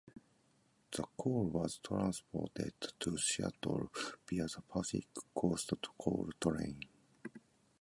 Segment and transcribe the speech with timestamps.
[0.91, 3.91] This coal was transported to Seattle
[4.27, 6.79] via the Pacific Coast Coal train.